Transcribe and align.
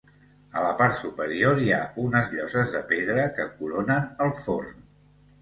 A 0.59 0.61
la 0.61 0.69
part 0.77 0.95
superior 1.01 1.61
hi 1.63 1.69
ha 1.75 1.81
unes 2.05 2.33
lloses 2.39 2.73
de 2.77 2.83
pedra 2.93 3.27
que 3.37 3.47
coronen 3.61 4.11
el 4.27 4.35
forn. 4.43 4.75